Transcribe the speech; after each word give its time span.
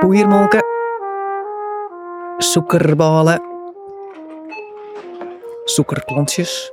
boeiermolken, 0.00 0.64
suikerballen, 2.38 3.42
suikerklontjes. 5.64 6.72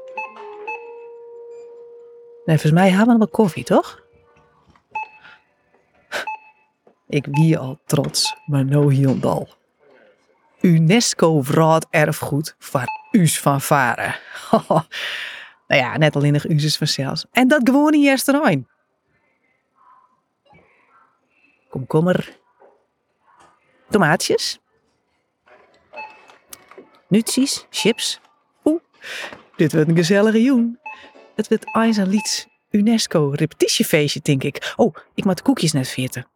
Nee, 2.45 2.58
volgens 2.58 2.72
mij 2.72 2.90
hebben 2.90 3.13
we 3.13 3.17
wel 3.17 3.27
koffie, 3.27 3.63
toch? 3.63 4.05
Ik 7.08 7.27
wie 7.31 7.58
al 7.58 7.80
trots, 7.86 8.36
maar 8.45 8.66
no 8.66 8.90
hielendal. 8.90 9.48
UNESCO 10.62 11.41
erfgoed 11.89 12.55
van 12.59 12.86
Us 13.12 13.39
van 13.39 13.62
Varen. 13.62 14.16
nou 15.67 15.81
ja, 15.81 15.98
net 15.98 16.16
alleen 16.16 16.34
nog 16.34 16.45
Uses 16.45 16.78
vanzelfs. 16.78 17.25
En 17.31 17.48
dat 17.48 17.70
gewoon 17.70 17.94
in 17.94 18.02
Jesterijn. 18.02 18.67
Komkommer. 21.69 22.45
Tomaatjes. 23.90 24.60
Nutsies, 27.08 27.66
chips. 27.70 28.20
Oeh, 28.64 28.82
dit 29.56 29.74
wordt 29.74 29.90
een 29.90 29.96
gezellige 29.96 30.42
joen. 30.42 30.80
Het 31.36 31.48
wordt 31.48 31.74
Eins 31.76 31.98
en 31.98 32.08
Lieds 32.08 32.48
UNESCO 32.70 33.30
repetitiefeestje, 33.36 34.20
denk 34.24 34.44
ik. 34.44 34.74
Oh, 34.76 34.96
ik 35.14 35.26
moet 35.26 35.38
de 35.38 35.44
koekjes 35.44 35.72
net 35.72 35.88
veerten. 35.88 36.28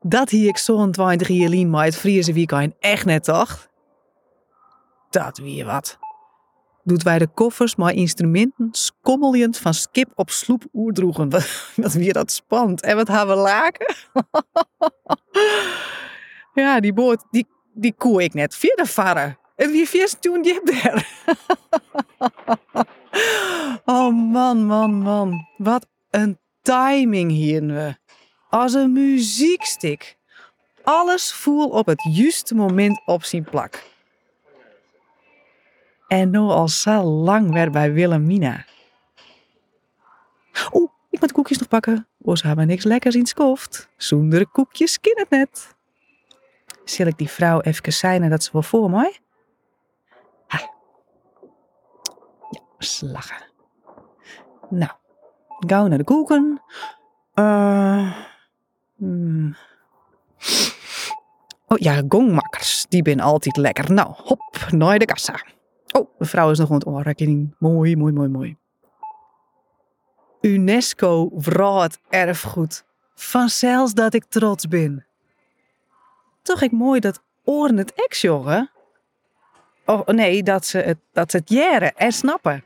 Dat 0.00 0.30
hier 0.30 0.48
ik 0.48 0.58
zo'n 0.58 0.92
20 0.92 1.28
jaar 1.28 1.66
maar 1.66 1.84
het 1.84 1.96
Friese 1.96 2.32
weekend 2.32 2.74
echt 2.80 3.04
net 3.04 3.24
toch? 3.24 3.68
Dat 5.10 5.38
weer 5.38 5.64
wat. 5.64 5.98
Doet 6.84 7.02
wij 7.02 7.18
de 7.18 7.26
koffers 7.26 7.76
maar 7.76 7.92
instrumenten 7.92 8.68
skommeljend 8.70 9.58
van 9.58 9.74
skip 9.74 10.12
op 10.14 10.30
sloep 10.30 10.64
oerdroegen. 10.72 11.30
Wat, 11.30 11.72
wat 11.76 11.92
weer 11.92 12.12
dat 12.12 12.32
spant. 12.32 12.82
En 12.82 12.96
wat 12.96 13.08
hebben 13.08 13.36
we 13.36 13.42
laken? 13.42 13.94
ja, 16.54 16.80
die 16.80 16.92
boot, 16.92 17.24
die, 17.30 17.46
die 17.74 17.94
koe 17.96 18.22
ik 18.22 18.34
net 18.34 18.54
via 18.54 18.74
de 18.74 18.86
varren. 18.86 19.38
En 19.56 19.70
wie 19.70 19.88
vies 19.88 20.16
toen 20.20 20.42
je 20.44 20.60
daar? 20.64 21.08
oh 23.96 24.14
man, 24.32 24.64
man, 24.66 24.94
man. 24.94 25.46
Wat 25.56 25.86
een 26.10 26.38
timing 26.62 27.30
hier 27.30 27.66
we 27.66 27.94
als 28.48 28.74
een 28.74 28.92
muziekstik. 28.92 30.16
Alles 30.82 31.32
voel 31.32 31.68
op 31.68 31.86
het 31.86 32.08
juiste 32.10 32.54
moment 32.54 33.02
op 33.04 33.24
zijn 33.24 33.44
plak. 33.44 33.82
En 36.08 36.30
nu 36.30 36.38
al 36.38 36.68
zo 36.68 37.02
lang 37.02 37.52
weer 37.52 37.70
bij 37.70 37.92
Wilhelmina. 37.92 38.64
Oeh, 40.72 40.90
ik 41.10 41.20
moet 41.20 41.32
koekjes 41.32 41.58
nog 41.58 41.68
pakken. 41.68 42.08
We 42.18 42.38
hebben 42.42 42.66
niks 42.66 42.84
lekkers 42.84 43.14
in 43.14 43.26
skoft. 43.26 43.88
Zonder 43.96 44.46
koekjes 44.46 45.00
kin 45.00 45.18
het 45.18 45.30
net. 45.30 45.76
Zal 46.84 47.06
ik 47.06 47.18
die 47.18 47.30
vrouw 47.30 47.60
even 47.60 47.92
zijn 47.92 48.30
dat 48.30 48.42
ze 48.42 48.50
wel 48.52 48.62
voor 48.62 48.90
mij? 48.90 49.18
Ha. 50.46 50.58
Ja, 52.50 52.60
slagen. 52.78 53.50
Nou, 54.68 54.92
gauw 55.66 55.86
naar 55.86 55.98
de 55.98 56.04
koeken. 56.04 56.62
Eh... 57.34 58.12
Hmm. 58.96 59.56
Oh 61.66 61.78
ja, 61.78 62.02
gongmakkers. 62.08 62.86
Die 62.88 63.02
ben 63.02 63.20
altijd 63.20 63.56
lekker. 63.56 63.92
Nou, 63.92 64.12
hop, 64.16 64.66
naar 64.70 64.98
de 64.98 65.04
kassa. 65.04 65.44
Oh, 65.92 66.18
de 66.18 66.24
vrouw 66.24 66.50
is 66.50 66.58
nog 66.58 66.68
aan 66.68 66.74
het 66.74 66.84
onrekening. 66.84 67.54
Mooi, 67.58 67.96
mooi, 67.96 68.12
mooi, 68.12 68.28
mooi. 68.28 68.56
UNESCO 70.40 71.30
het 71.80 72.00
erfgoed. 72.08 72.84
Vanzelfs 73.14 73.94
dat 73.94 74.14
ik 74.14 74.24
trots 74.24 74.68
ben. 74.68 75.06
Toch 76.42 76.62
ik 76.62 76.72
mooi 76.72 77.00
dat 77.00 77.22
oren 77.44 77.76
het 77.76 77.92
ex, 77.94 78.20
jongen. 78.20 78.70
Oh 79.86 80.06
nee, 80.06 80.42
dat 80.42 80.66
ze 80.66 80.78
het, 80.78 80.98
dat 81.12 81.30
ze 81.30 81.36
het 81.36 81.48
jaren 81.50 81.96
en 81.96 82.12
snappen. 82.12 82.64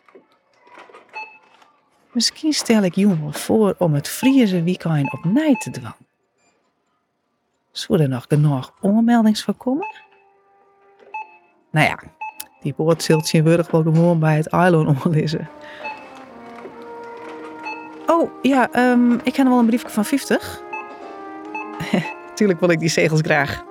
Misschien 2.13 2.53
stel 2.53 2.83
ik 2.83 2.95
jongen 2.95 3.35
voor 3.35 3.75
om 3.79 3.95
het 3.95 4.09
Friese 4.09 4.63
weekend 4.63 5.13
op 5.13 5.25
nij 5.25 5.57
te 5.57 5.71
dwang. 5.71 5.95
Zou 7.71 8.01
er 8.01 8.09
nog 8.09 8.25
genoeg 8.29 8.75
onmeldings 8.81 9.45
voorkomen? 9.45 9.95
Nou 11.71 11.87
ja, 11.87 11.99
die 12.61 12.75
woord 12.77 13.03
zult 13.03 13.31
je 13.31 13.43
wel 13.43 13.65
gewoon 13.65 14.19
bij 14.19 14.37
het 14.37 14.47
eiland 14.47 15.05
omlezen. 15.05 15.49
Oh, 18.07 18.31
ja, 18.43 18.91
um, 18.91 19.13
ik 19.13 19.37
heb 19.37 19.47
nog 19.47 19.49
wel 19.49 19.59
een 19.59 19.67
briefje 19.67 19.89
van 19.89 20.05
50. 20.05 20.63
Tuurlijk 22.37 22.61
wil 22.61 22.71
ik 22.71 22.79
die 22.79 22.89
zegels 22.89 23.21
graag. 23.21 23.63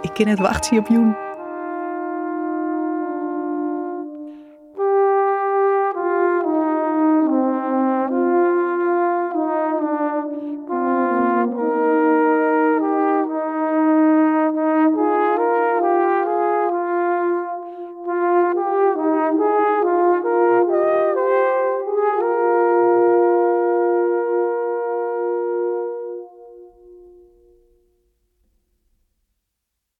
Ik 0.00 0.10
ken 0.14 0.28
het 0.28 0.38
wachten 0.38 0.78
op 0.78 0.86
Joen. 0.86 1.16